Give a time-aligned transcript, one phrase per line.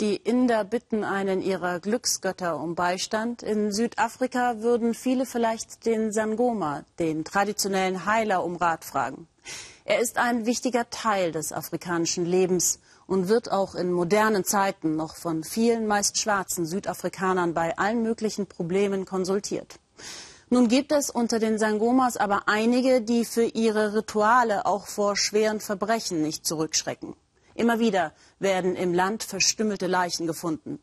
[0.00, 3.44] Die Inder bitten einen ihrer Glücksgötter um Beistand.
[3.44, 9.28] In Südafrika würden viele vielleicht den Sangoma, den traditionellen Heiler, um Rat fragen.
[9.84, 15.14] Er ist ein wichtiger Teil des afrikanischen Lebens und wird auch in modernen Zeiten noch
[15.14, 19.78] von vielen meist schwarzen Südafrikanern bei allen möglichen Problemen konsultiert.
[20.50, 25.60] Nun gibt es unter den Sangomas aber einige, die für ihre Rituale auch vor schweren
[25.60, 27.14] Verbrechen nicht zurückschrecken.
[27.54, 30.80] Immer wieder werden im Land verstümmelte Leichen gefunden.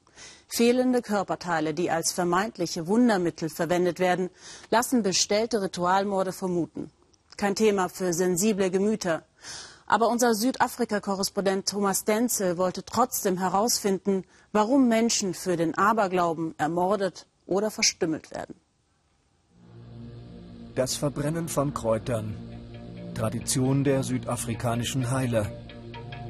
[0.48, 4.30] Fehlende Körperteile, die als vermeintliche Wundermittel verwendet werden,
[4.70, 6.90] lassen bestellte Ritualmorde vermuten.
[7.36, 9.24] Kein Thema für sensible Gemüter.
[9.86, 17.70] Aber unser Südafrika-Korrespondent Thomas Denzel wollte trotzdem herausfinden, warum Menschen für den Aberglauben ermordet oder
[17.72, 18.56] verstümmelt werden.
[20.76, 22.34] Das Verbrennen von Kräutern.
[23.14, 25.52] Tradition der südafrikanischen Heiler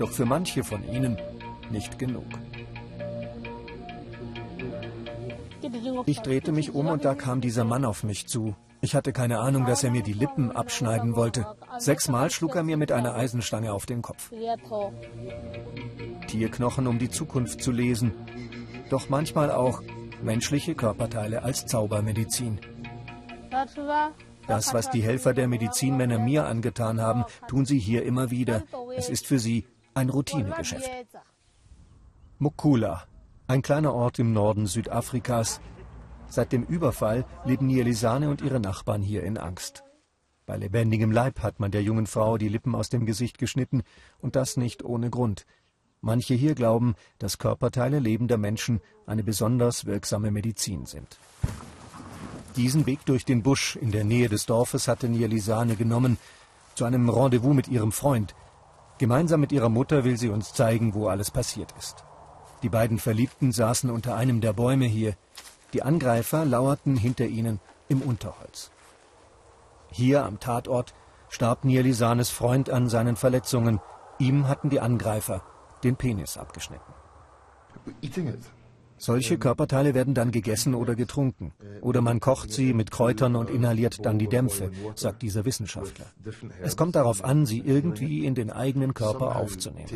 [0.02, 1.18] doch für manche von ihnen
[1.70, 2.26] nicht genug.
[6.06, 8.56] Ich drehte mich um und da kam dieser Mann auf mich zu.
[8.82, 11.46] Ich hatte keine Ahnung, dass er mir die Lippen abschneiden wollte.
[11.78, 14.32] Sechsmal schlug er mir mit einer Eisenstange auf den Kopf.
[16.28, 18.12] Tierknochen, um die Zukunft zu lesen.
[18.90, 19.84] Doch manchmal auch
[20.24, 22.60] menschliche Körperteile als Zaubermedizin.
[24.48, 28.64] Das, was die Helfer der Medizinmänner mir angetan haben, tun sie hier immer wieder.
[28.98, 30.90] Es ist für sie ein Routinegeschäft.
[32.40, 33.04] Mukula,
[33.48, 35.62] ein kleiner Ort im Norden Südafrikas.
[36.28, 39.84] Seit dem Überfall leben Nielisane und ihre Nachbarn hier in Angst.
[40.46, 43.84] Bei lebendigem Leib hat man der jungen Frau die Lippen aus dem Gesicht geschnitten
[44.20, 45.46] und das nicht ohne Grund.
[46.02, 51.20] Manche hier glauben, dass Körperteile lebender Menschen eine besonders wirksame Medizin sind.
[52.56, 56.18] Diesen Weg durch den Busch in der Nähe des Dorfes hatte Nielisane genommen,
[56.76, 58.34] zu einem Rendezvous mit ihrem Freund,
[59.02, 62.06] Gemeinsam mit ihrer Mutter will sie uns zeigen, wo alles passiert ist.
[62.62, 65.16] Die beiden Verliebten saßen unter einem der Bäume hier.
[65.74, 68.70] Die Angreifer lauerten hinter ihnen im Unterholz.
[69.90, 70.94] Hier am Tatort
[71.30, 73.80] starb Nielisanes Freund an seinen Verletzungen.
[74.20, 75.42] Ihm hatten die Angreifer
[75.84, 76.94] den Penis abgeschnitten.
[79.02, 81.54] Solche Körperteile werden dann gegessen oder getrunken.
[81.82, 86.06] Oder man kocht sie mit Kräutern und inhaliert dann die Dämpfe, sagt dieser Wissenschaftler.
[86.62, 89.90] Es kommt darauf an, sie irgendwie in den eigenen Körper aufzunehmen.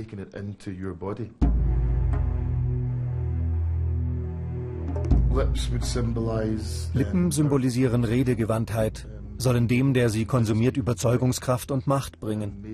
[6.93, 12.65] Lippen symbolisieren Redegewandtheit, sollen dem, der sie konsumiert, Überzeugungskraft und Macht bringen.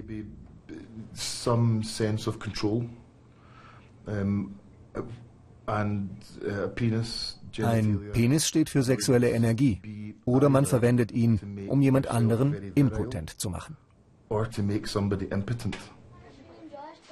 [4.93, 5.03] Uh,
[5.66, 6.17] Ein
[8.13, 13.77] Penis steht für sexuelle Energie oder man verwendet ihn, um jemand anderen impotent zu machen.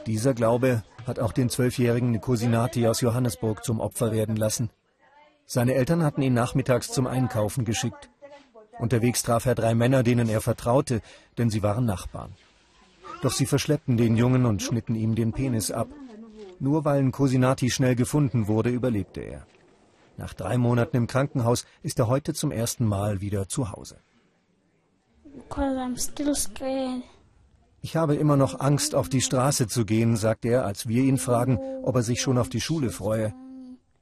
[0.05, 4.69] Dieser Glaube hat auch den zwölfjährigen Nikosinati aus Johannesburg zum Opfer werden lassen.
[5.45, 8.09] Seine Eltern hatten ihn nachmittags zum Einkaufen geschickt.
[8.77, 11.01] Unterwegs traf er drei Männer, denen er vertraute,
[11.37, 12.33] denn sie waren Nachbarn.
[13.21, 15.89] Doch sie verschleppten den Jungen und schnitten ihm den Penis ab.
[16.59, 19.45] Nur weil Nkosinati schnell gefunden wurde, überlebte er.
[20.17, 23.97] Nach drei Monaten im Krankenhaus ist er heute zum ersten Mal wieder zu Hause.
[27.81, 31.17] Ich habe immer noch Angst, auf die Straße zu gehen, sagt er, als wir ihn
[31.17, 33.33] fragen, ob er sich schon auf die Schule freue.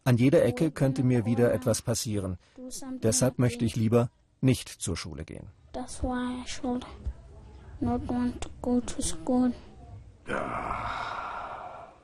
[0.03, 2.37] An jeder Ecke könnte mir wieder etwas passieren.
[3.03, 4.09] Deshalb möchte ich lieber
[4.41, 5.47] nicht zur Schule gehen.
[5.73, 6.85] That's why I should
[7.79, 9.51] not want to go to school.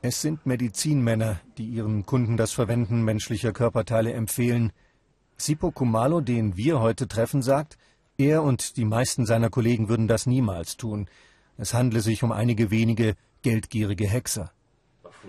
[0.06, 4.70] Es sind Medizinmänner, die ihren Kunden das Verwenden menschlicher Körperteile empfehlen.
[5.38, 7.78] Sipo Kumalo, den wir heute treffen, sagt,
[8.18, 11.08] er und die meisten seiner Kollegen würden das niemals tun.
[11.56, 14.52] Es handle sich um einige wenige geldgierige Hexer.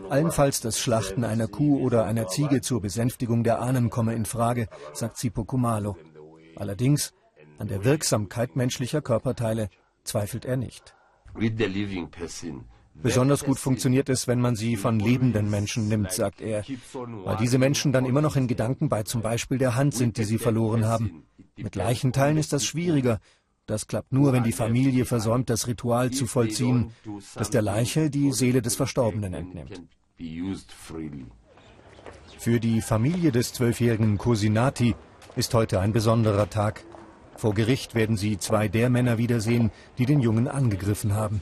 [0.09, 4.68] Allenfalls das Schlachten einer Kuh oder einer Ziege zur Besänftigung der Ahnen komme in Frage,
[4.91, 5.96] sagt Sipo Kumalo.
[6.58, 7.14] Allerdings
[7.59, 9.69] an der Wirksamkeit menschlicher Körperteile
[10.03, 10.94] zweifelt er nicht.
[11.34, 12.66] With the living person
[13.02, 16.64] Besonders gut funktioniert es, wenn man sie von lebenden Menschen nimmt, sagt er,
[16.94, 20.24] weil diese Menschen dann immer noch in Gedanken bei zum Beispiel der Hand sind, die
[20.24, 21.24] sie verloren haben.
[21.58, 23.20] Mit Leichenteilen ist das schwieriger.
[23.66, 26.92] Das klappt nur, wenn die Familie versäumt, das Ritual zu vollziehen,
[27.36, 29.82] das der Leiche die Seele des Verstorbenen entnimmt.
[32.38, 34.96] Für die Familie des zwölfjährigen Cosinati
[35.36, 36.84] ist heute ein besonderer Tag.
[37.38, 41.41] Vor Gericht werden sie zwei der Männer wiedersehen, die den Jungen angegriffen haben.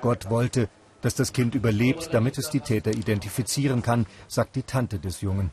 [0.00, 0.68] Gott wollte,
[1.00, 5.50] dass das Kind überlebt, damit es die Täter identifizieren kann, sagt die Tante des Jungen.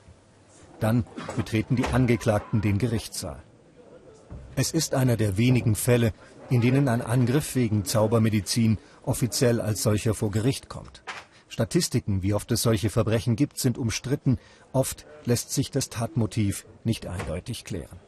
[0.79, 1.05] Dann
[1.35, 3.41] betreten die Angeklagten den Gerichtssaal.
[4.55, 6.13] Es ist einer der wenigen Fälle,
[6.49, 11.03] in denen ein Angriff wegen Zaubermedizin offiziell als solcher vor Gericht kommt.
[11.47, 14.38] Statistiken, wie oft es solche Verbrechen gibt, sind umstritten.
[14.73, 17.99] Oft lässt sich das Tatmotiv nicht eindeutig klären.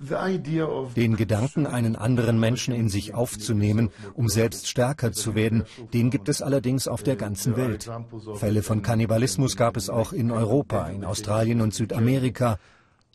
[0.00, 6.28] Den Gedanken, einen anderen Menschen in sich aufzunehmen, um selbst stärker zu werden, den gibt
[6.28, 7.90] es allerdings auf der ganzen Welt.
[8.36, 12.58] Fälle von Kannibalismus gab es auch in Europa, in Australien und Südamerika.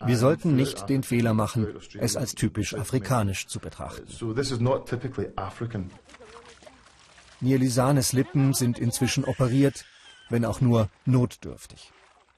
[0.06, 4.08] Wir sollten nicht den Fehler machen, es als typisch afrikanisch zu betrachten.
[7.40, 9.86] Nielisanes Lippen sind inzwischen operiert,
[10.30, 11.92] wenn auch nur notdürftig.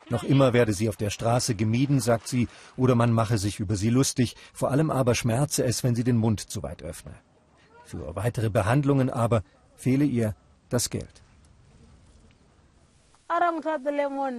[0.09, 2.47] Noch immer werde sie auf der Straße gemieden, sagt sie,
[2.77, 6.17] oder man mache sich über sie lustig, vor allem aber schmerze es, wenn sie den
[6.17, 7.13] Mund zu weit öffne.
[7.83, 9.43] Für weitere Behandlungen aber
[9.75, 10.35] fehle ihr
[10.69, 11.21] das Geld.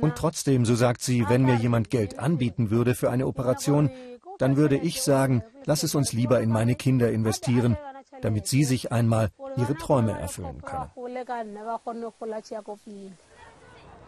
[0.01, 3.91] Und trotzdem, so sagt sie, wenn mir jemand Geld anbieten würde für eine Operation,
[4.39, 7.77] dann würde ich sagen, lass es uns lieber in meine Kinder investieren,
[8.23, 10.91] damit sie sich einmal ihre Träume erfüllen können.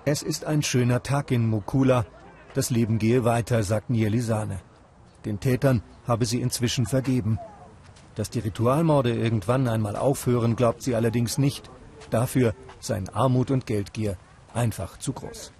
[0.04, 2.06] Es ist ein schöner Tag in Mukula.
[2.54, 4.60] Das Leben gehe weiter, sagt Nielisane.
[5.24, 7.38] Den Tätern habe sie inzwischen vergeben.
[8.14, 11.70] Dass die Ritualmorde irgendwann einmal aufhören, glaubt sie allerdings nicht.
[12.10, 14.16] Dafür seien Armut und Geldgier
[14.54, 15.52] einfach zu groß.